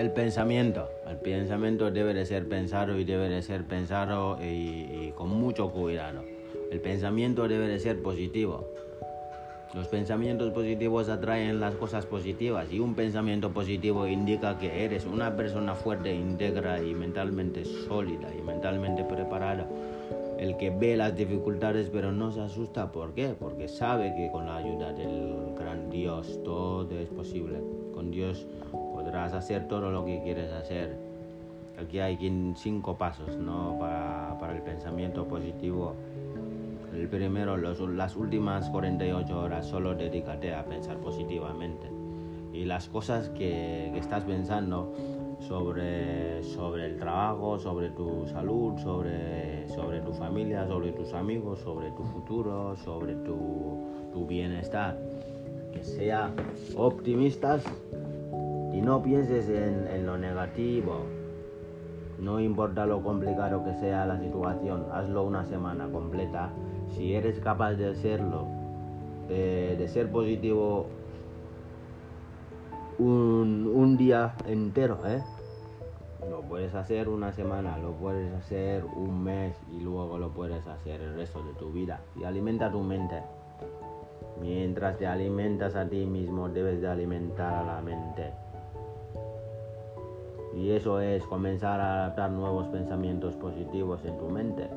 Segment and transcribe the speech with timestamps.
[0.00, 0.88] el pensamiento.
[1.06, 5.70] El pensamiento debe de ser pensado y debe de ser pensado y, y con mucho
[5.70, 6.24] cuidado.
[6.70, 8.66] El pensamiento debe de ser positivo.
[9.74, 15.36] Los pensamientos positivos atraen las cosas positivas y un pensamiento positivo indica que eres una
[15.36, 19.68] persona fuerte, íntegra y mentalmente sólida y mentalmente preparada.
[20.38, 23.34] El que ve las dificultades pero no se asusta, ¿por qué?
[23.38, 27.60] Porque sabe que con la ayuda del gran Dios todo es posible.
[27.92, 28.46] Con Dios
[29.10, 30.96] podrás hacer todo lo que quieres hacer.
[31.76, 32.16] Aquí hay
[32.54, 33.76] cinco pasos ¿no?
[33.80, 35.96] para, para el pensamiento positivo.
[36.94, 41.90] El primero, las últimas 48 horas solo dedícate a pensar positivamente.
[42.52, 44.94] Y las cosas que, estás pensando
[45.40, 51.90] sobre, sobre el trabajo, sobre tu salud, sobre, sobre tu familia, sobre tus amigos, sobre
[51.90, 54.96] tu futuro, sobre tu, tu bienestar.
[55.72, 56.34] Que sean
[56.76, 57.64] optimistas
[58.80, 61.04] no pienses en, lo negativo.
[62.18, 66.50] No importa lo complicado que sea la situación, hazlo una semana completa
[66.90, 68.46] si eres capaz de hacerlo,
[69.28, 70.86] de ser positivo
[73.00, 75.22] un, día entero, ¿eh?
[76.28, 81.00] Lo puedes hacer una semana, lo puedes hacer un mes y luego lo puedes hacer
[81.00, 82.00] el resto de tu vida.
[82.16, 83.22] Y alimenta tu mente.
[84.40, 88.32] Mientras te alimentas a ti mismo, debes de alimentar a la mente.
[90.54, 94.68] Y eso es comenzar a adaptar nuevos pensamientos positivos en tu mente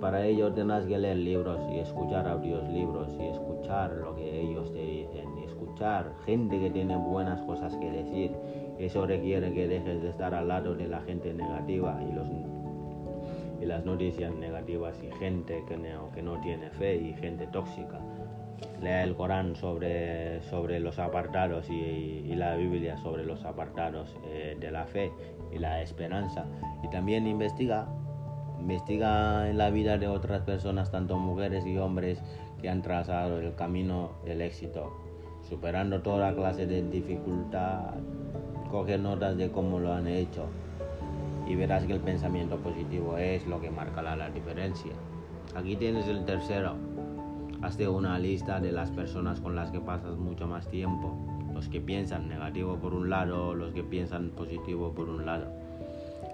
[0.00, 4.78] para ello tendrás que leer libros y escuchar libros y escuchar lo que ellos te
[4.78, 8.32] dicen y escuchar gente que tiene buenas cosas que decir.
[8.78, 12.28] Eso requiere que dejes de estar al lado de la gente negativa y, los,
[13.60, 17.98] y las noticias negativas y gente que no, que no tiene fe y gente tóxica.
[18.80, 24.70] Lea el Corán sobre, sobre los apartados y, la Biblia sobre los apartados eh, de
[24.70, 25.10] la fe
[25.52, 26.46] y la esperanza.
[26.84, 27.88] Y también investiga
[28.60, 32.20] Investiga en la vida de otras personas, tanto mujeres y hombres,
[32.60, 34.92] que han trazado el camino del éxito,
[35.48, 37.94] superando toda clase de dificultad.
[38.70, 40.46] Coge notas de cómo lo han hecho
[41.46, 44.92] y verás que el pensamiento positivo es lo que marcará la diferencia.
[45.54, 46.74] Aquí tienes el tercero.
[47.62, 51.16] Hazte una lista de las personas con las que pasas mucho más tiempo.
[51.52, 55.46] Los que piensan negativo por un lado, los que piensan positivo por un lado.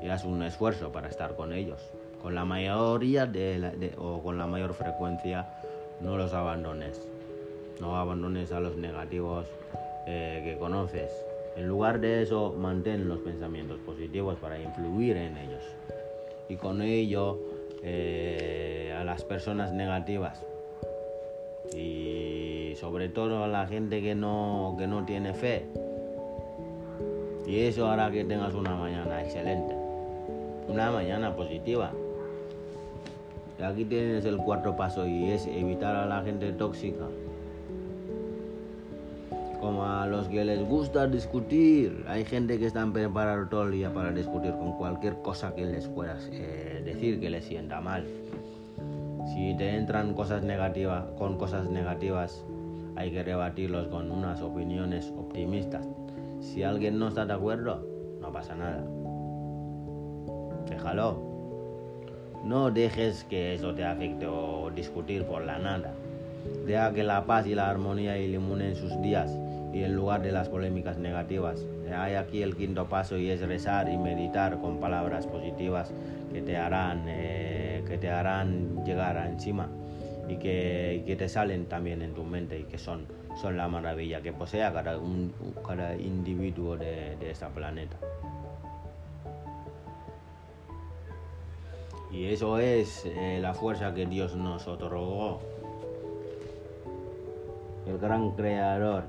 [0.03, 1.81] Y haz un esfuerzo para estar con ellos
[2.25, 5.47] con la mayoría de, o con la mayor frecuencia
[6.01, 7.07] no los abandones.
[7.83, 9.47] No abandones a los negativos
[10.07, 11.13] eh, que conoces.
[11.55, 15.63] En lugar de eso, mantén los pensamientos positivos para influir en ellos.
[16.49, 17.39] Y con ello,
[17.83, 20.43] eh, a las personas negativas.
[21.75, 25.67] Y sobre todo a la gente que no, que no tiene fe.
[27.47, 29.75] Y eso hará que tengas una mañana excelente.
[30.69, 31.93] Una mañana positiva.
[33.63, 37.05] Aquí tienes el cuarto paso y es evitar a la gente tóxica.
[39.61, 42.05] Como a los que les gusta discutir.
[42.09, 45.87] Hay gente que están preparados todo el día para discutir con cualquier cosa que les
[45.89, 48.05] puedas eh, decir que les sienta mal.
[49.35, 52.45] Si te entran cosas negativas, con cosas negativas,
[52.95, 55.89] hay que rebatirlos con unas opiniones optimistas.
[56.39, 57.85] Si alguien no está de acuerdo,
[58.21, 58.85] no pasa nada.
[60.71, 61.21] Déjalo.
[62.45, 65.95] No dejes que eso te afecte o discutir por la nada.
[66.65, 69.37] Deja que la paz y la armonía iluminen sus días
[69.73, 71.67] y en lugar de las polémicas negativas.
[71.93, 75.93] Hay aquí el quinto paso y es rezar y meditar con palabras positivas
[76.33, 77.64] que te harán, eh,
[77.95, 79.69] que te harán llegar a encima
[80.29, 83.07] y que, te salen también en tu mente y que son,
[83.41, 85.33] son la maravilla que posea cada, un,
[85.65, 87.97] cada individuo de, de este planeta.
[92.11, 95.39] Y eso es eh, la fuerza que Dios nos otorgó.
[97.87, 99.05] El gran creador.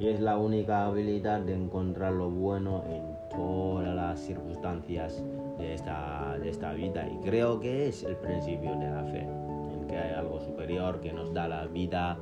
[0.00, 3.02] Y es la única habilidad de encontrar lo bueno en
[3.36, 5.22] todas las circunstancias
[5.58, 7.08] de esta, de esta vida.
[7.08, 9.20] Y creo que es el principio de la fe.
[9.20, 12.18] En que hay algo superior que nos da la vida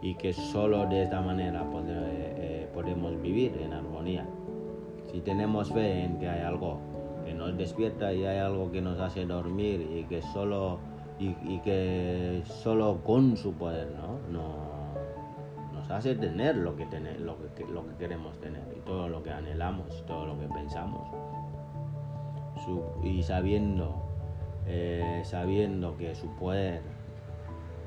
[0.00, 4.26] y que solo de esta manera eh, podemos vivir en armonía.
[5.10, 6.92] Si tenemos fe en que hay algo
[7.34, 10.78] nos despierta y hay algo que nos hace dormir y que solo
[11.18, 13.88] y, que solo con su poder
[14.30, 14.42] ¿no?
[15.72, 19.22] nos hace tener lo que, tener, lo, que, lo que queremos tener y todo lo
[19.22, 21.08] que anhelamos, todo lo que pensamos.
[23.02, 23.94] Y sabiendo,
[24.66, 26.82] eh, sabiendo que su poder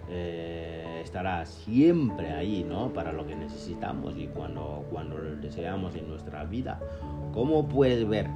[0.10, 2.94] eh, estará siempre ahí, ¿no?
[2.94, 6.80] Para lo que necesitamos y cuando, cuando lo deseamos en nuestra vida.
[7.34, 8.28] ¿Cómo puedes ver?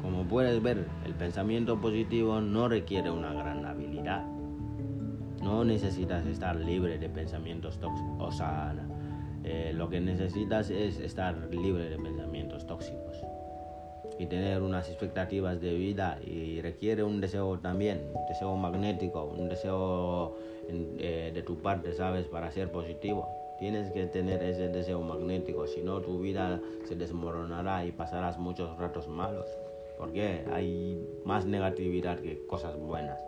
[0.00, 4.24] Como puedes ver, el pensamiento positivo no requiere una gran habilidad.
[5.42, 8.42] No necesitas estar libre de pensamientos tóxicos.
[9.44, 13.24] Eh, lo que necesitas es estar libre de pensamientos tóxicos
[14.18, 19.48] y tener unas expectativas de vida y requiere un deseo también, un deseo magnético, un
[19.48, 20.36] deseo
[20.68, 22.26] eh, de tu parte, ¿sabes?
[22.26, 23.28] Para ser positivo.
[23.58, 28.76] Tienes que tener ese deseo magnético, si no tu vida se desmoronará y pasarás muchos
[28.78, 29.46] ratos malos.
[29.98, 33.20] Porque hay más negatividad que cosas buenas.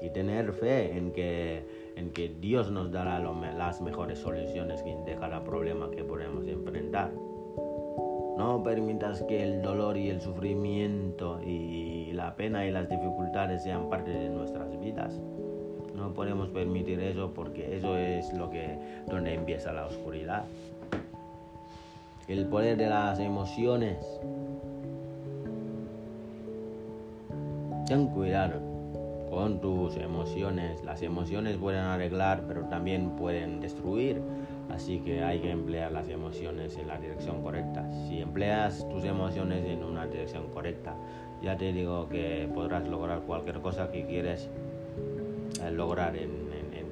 [0.00, 1.64] Y tener fe en que,
[1.96, 7.12] en que Dios nos dará las mejores soluciones de cada problema que podemos enfrentar.
[8.36, 13.90] No permitas que el dolor y el sufrimiento y la pena y las dificultades sean
[13.90, 15.20] parte de nuestras vidas.
[15.94, 20.44] No podemos permitir eso porque eso es lo que donde empieza la oscuridad.
[22.28, 23.98] El poder de las emociones.
[27.86, 28.60] Ten cuidado
[29.30, 30.82] con tus emociones.
[30.84, 34.20] Las emociones pueden arreglar, pero también pueden destruir.
[34.70, 37.88] Así que hay que emplear las emociones en la dirección correcta.
[38.08, 40.94] Si empleas tus emociones en una dirección correcta,
[41.42, 44.48] ya te digo que podrás lograr cualquier cosa que quieres
[45.62, 46.42] eh, lograr en,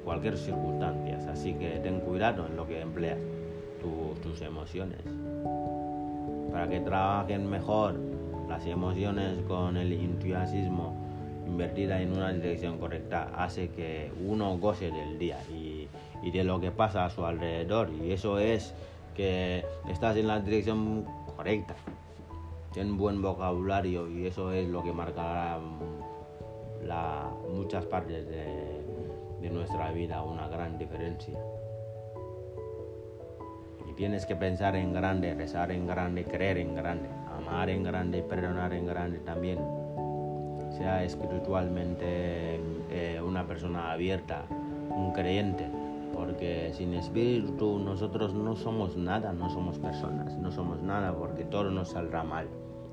[0.03, 1.19] cualquier circunstancia.
[1.31, 3.19] Así que ten cuidado en lo que empleas
[4.23, 4.99] tus emociones.
[6.51, 7.99] Para que trabajen mejor
[8.49, 10.95] las emociones con el entusiasmo
[11.47, 15.70] invertida en una dirección correcta hace que uno goce del día y
[16.21, 17.89] y de lo que pasa a su alrededor.
[17.89, 18.73] Y eso es
[19.15, 21.75] que estás en la dirección correcta.
[22.73, 30.23] Ten buen vocabulario y eso es lo que marcará mm, muchas partes de, nuestra vida
[30.23, 31.37] una gran diferencia.
[33.89, 38.21] Y tienes que pensar en grande, rezar en grande, creer en grande, amar en grande
[38.21, 39.59] perdonar en grande también.
[40.77, 42.59] Sea espiritualmente
[42.91, 44.45] eh, una persona abierta,
[44.89, 45.80] un creyente
[46.21, 51.71] porque sin espíritu nosotros no somos nada, no somos personas, no somos nada porque todo
[51.71, 52.47] nos saldrá mal.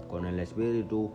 [0.09, 1.11] Con el espíritu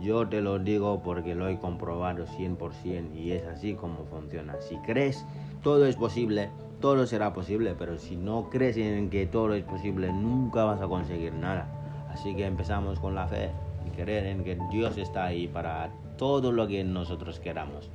[0.00, 4.60] yo te lo digo porque lo he comprobado 100% y es así como funciona.
[4.60, 5.26] Si crees,
[5.64, 10.12] todo es posible, todo será posible, pero si no crees en que todo es posible,
[10.12, 11.66] nunca vas a conseguir nada.
[12.12, 13.50] Así que empezamos con la fe
[13.84, 17.90] y creer en que Dios está ahí para todo lo que nosotros queramos.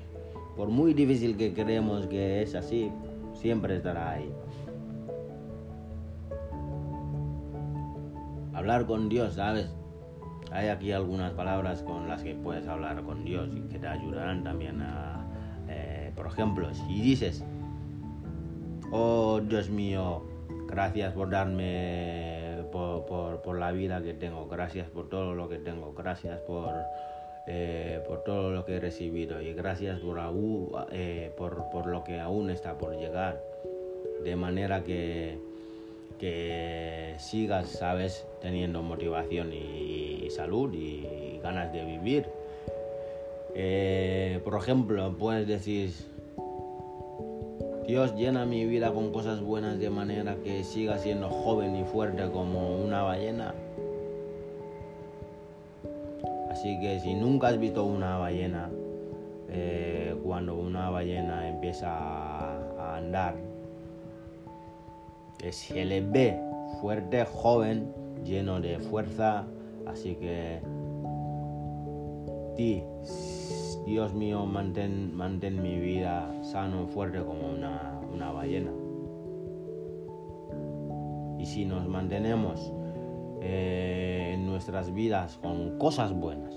[0.58, 2.92] Por muy difícil que creemos que es así,
[3.34, 4.32] siempre estará ahí.
[8.54, 9.74] Hablar con Dios, ¿sabes?
[10.52, 14.44] Hay aquí algunas palabras con las que puedes hablar con Dios y que te ayudarán
[14.44, 15.26] también a,
[15.70, 17.44] eh, por ejemplo, si dices,
[18.92, 20.24] oh Dios mío,
[20.68, 25.94] gracias por darme, por, por la vida que tengo, gracias por todo lo que tengo,
[25.94, 26.74] gracias por
[27.48, 30.20] eh, por todo lo que he recibido y gracias por,
[30.92, 33.42] eh, por, por, lo que aún está por llegar.
[34.24, 35.40] De manera que,
[36.20, 42.28] que sigas, sabes, teniendo motivación y, salud y, ganas de vivir.
[43.56, 45.92] Eh, por ejemplo, puedes decir,
[47.88, 52.30] Dios llena mi vida con cosas buenas de manera que siga siendo joven y fuerte
[52.32, 53.56] como una ballena.
[56.62, 58.70] Así que si nunca has visto una ballena,
[59.50, 63.34] eh, cuando una ballena empieza a, andar,
[65.50, 66.40] se le ve
[66.80, 67.92] fuerte, joven,
[68.24, 69.48] lleno de fuerza.
[69.88, 70.60] Así que,
[72.56, 72.84] ti,
[73.88, 78.72] Dios mío, mantén, mantén mi vida sano, fuerte como una, una ballena.
[81.40, 82.72] Y si nos mantenemos
[83.42, 86.54] eh, en nuestras vidas con cosas buenas.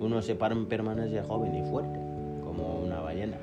[0.00, 1.98] Uno se permanece joven y fuerte,
[2.42, 3.36] como una ballena.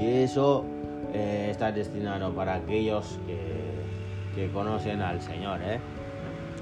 [0.00, 0.64] Y eso
[1.12, 3.36] eh, está destinado para aquellos que,
[4.34, 5.78] que conocen al Señor, ¿eh?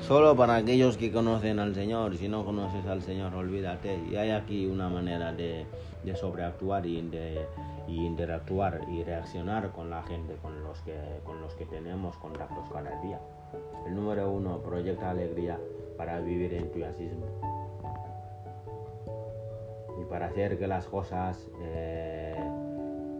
[0.00, 2.16] Solo para aquellos que conocen al Señor.
[2.16, 4.00] Si no conoces al Señor, olvídate.
[4.10, 5.66] Y hay aquí una manera de,
[6.04, 7.46] de sobreactuar y de
[7.90, 12.68] y interactuar y reaccionar con la gente con los que, con los que tenemos contactos
[12.72, 13.18] cada día.
[13.84, 15.58] El número uno, proyecta alegría
[15.96, 17.26] para vivir entusiasmo
[20.00, 22.36] y para hacer que las cosas eh,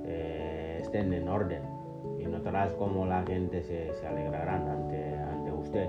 [0.05, 1.63] eh, estén en orden.
[2.21, 5.89] Y notarás cómo la gente se, alegrarán ante, ante usted.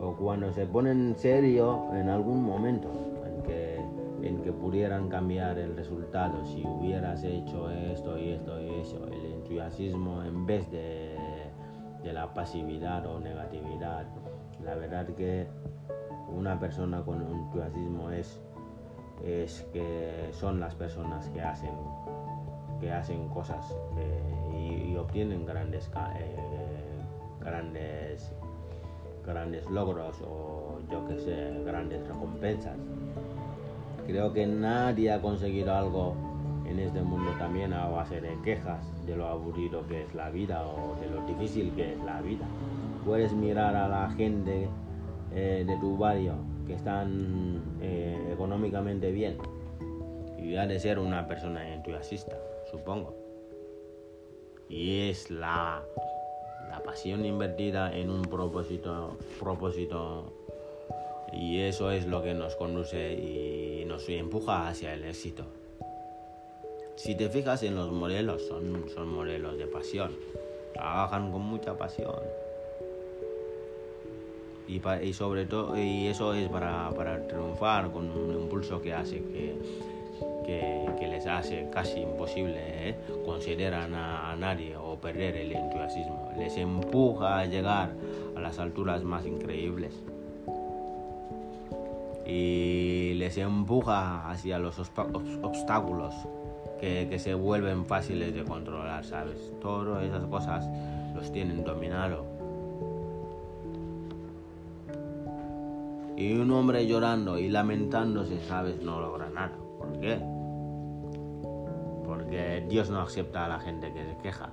[0.00, 2.90] O cuando se ponen serio en algún momento,
[4.22, 9.06] en que pudieran cambiar el resultado si hubieras hecho esto y esto y eso.
[9.06, 11.16] El entusiasmo en vez de,
[12.02, 14.06] de la pasividad o negatividad.
[14.64, 15.46] La verdad que
[16.28, 18.40] una persona con entusiasmo es,
[19.24, 21.74] es que son las personas que hacen,
[22.80, 27.02] que hacen cosas eh, y, obtienen grandes, eh,
[27.40, 28.32] grandes,
[29.24, 32.76] grandes logros o yo que sé, grandes recompensas.
[34.08, 36.16] Creo que nadie ha conseguido algo
[36.66, 40.66] en este mundo también a base de quejas de lo aburrido que es la vida
[40.66, 42.46] o de lo difícil que es la vida.
[43.04, 44.66] Puedes mirar a la gente
[45.34, 46.36] eh, de tu barrio
[46.66, 49.36] que están eh, económicamente bien
[50.38, 52.38] y ha de ser una persona entusiasta,
[52.70, 53.14] supongo.
[54.70, 55.82] Y es la,
[56.70, 60.37] la pasión invertida en un propósito, propósito
[61.32, 65.44] y eso es lo que nos conduce y nos empuja hacia el éxito.
[66.96, 70.16] Si te fijas en los modelos, son, son modelos de pasión.
[70.74, 72.16] Trabajan con mucha pasión.
[74.66, 79.54] Y, sobre todo, y eso es para, para, triunfar con un impulso que hace que,
[80.98, 82.94] que, les hace casi imposible ¿eh?
[83.24, 86.32] consideran a, a nadie o perder el entusiasmo.
[86.36, 87.94] Les empuja a llegar
[88.36, 90.02] a las alturas más increíbles
[92.28, 96.14] y les empuja hacia los obstáculos
[96.78, 99.52] que, se vuelven fáciles de controlar, ¿sabes?
[99.62, 100.68] Todas esas cosas
[101.14, 102.26] los tienen dominado.
[106.16, 108.82] Y un hombre llorando y lamentándose, ¿sabes?
[108.82, 109.56] No logra nada.
[109.78, 110.20] ¿Por qué?
[112.04, 114.50] Porque Dios no acepta a la gente que se queja.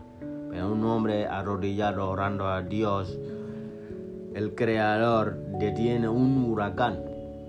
[0.50, 3.20] Pero un hombre arrodillado orando a Dios,
[4.34, 7.05] el creador, detiene un huracán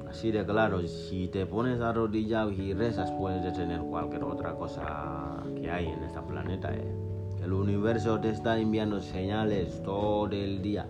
[0.09, 5.71] Así de claro, si te pones arrodillado y rezas, puedes detener cualquier otra cosa que
[5.71, 6.73] hay en este planeta.
[6.73, 6.95] Eh.
[7.43, 10.89] El universo te está enviando señales todo el día.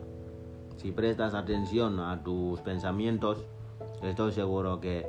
[0.77, 3.45] Si prestas atención a tus pensamientos,
[4.03, 5.07] estoy seguro que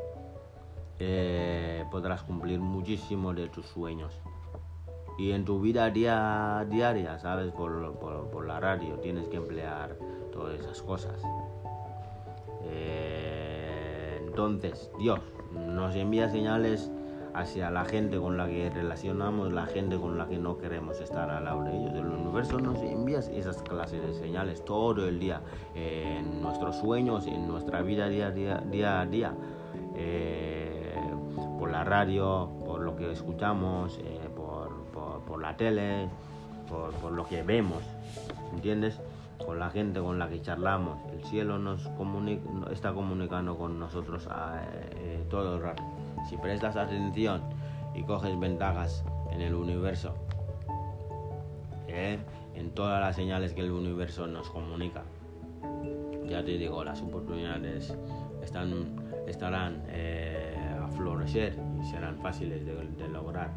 [0.99, 4.19] eh, podrás cumplir muchísimo de tus sueños.
[5.17, 7.51] Y en tu vida diaria, ¿sabes?
[7.51, 9.97] Por, por, la radio tienes que emplear
[10.31, 11.21] todas esas cosas.
[14.37, 15.19] Entonces, Dios
[15.51, 16.91] nos envía señales
[17.33, 21.31] hacia la gente con la que relacionamos, la gente con la que no queremos estar
[21.31, 21.95] al lado de ellos.
[21.95, 25.41] El universo nos envía esas clases de señales todo el día,
[25.73, 29.33] en nuestros sueños, en nuestra vida día, día, día a día,
[29.95, 30.93] eh,
[31.57, 34.69] por la radio, por lo que escuchamos, eh, por,
[35.25, 36.09] por, la tele,
[36.69, 37.81] por, por lo que vemos,
[38.53, 39.01] ¿entiendes?
[39.45, 40.97] Con la gente con la que charlamos.
[41.11, 41.89] El cielo nos
[42.71, 44.27] está comunicando con nosotros
[44.95, 45.83] eh, todo el rato.
[46.29, 47.41] Si prestas atención
[47.95, 50.13] y coges ventajas en el universo,
[51.87, 52.19] eh,
[52.55, 55.03] en todas las señales que el universo nos comunica,
[56.27, 57.95] ya te digo, las oportunidades
[58.43, 58.73] están,
[59.27, 63.51] estarán eh, a florecer y serán fáciles de lograr.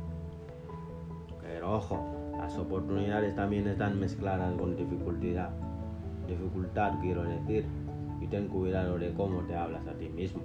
[1.42, 5.50] Pero ojo, las oportunidades también están mezcladas con dificultad
[6.30, 7.64] dificultad quiero decir,
[8.20, 10.42] y ten cuidado de cómo te hablas a ti mismo.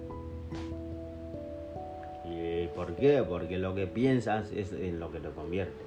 [2.25, 3.23] ¿Y por qué?
[3.27, 5.85] Porque lo que piensas es en lo que te conviertes.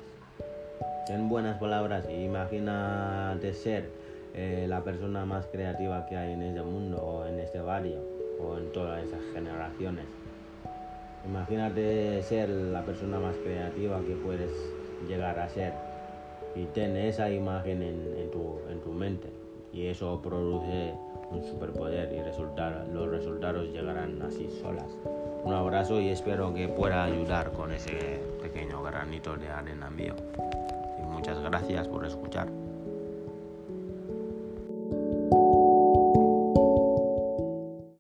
[1.07, 3.89] Ten buenas palabras y imagínate ser
[4.35, 7.99] eh, la persona más creativa que hay en este mundo o en este barrio
[8.41, 10.05] o en todas esas generaciones.
[11.27, 14.53] Imagínate ser la persona más creativa que puedes
[15.09, 15.73] llegar a ser
[16.55, 19.29] y ten esa imagen en, tu, en tu mente
[19.73, 20.95] y eso produce
[21.31, 24.97] un superpoder y los resultados llegarán así solas.
[25.45, 30.15] Un abrazo y espero que pueda ayudar con ese pequeño granito de arena mío.
[30.99, 32.49] Y muchas gracias por escuchar.